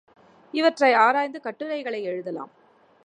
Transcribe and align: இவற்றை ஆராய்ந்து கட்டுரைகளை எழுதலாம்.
இவற்றை 0.53 0.93
ஆராய்ந்து 0.93 1.41
கட்டுரைகளை 1.41 2.03
எழுதலாம். 2.03 2.51